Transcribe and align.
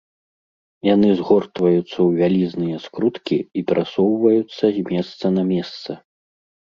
Яны 0.93 1.09
згортваюцца 1.19 1.83
ў 1.83 2.09
вялізныя 2.21 2.77
скруткі 2.85 3.37
і 3.61 3.65
перасоўваюцца 3.73 4.65
з 4.79 4.85
месца 4.93 5.25
на 5.41 5.49
месца. 5.55 5.91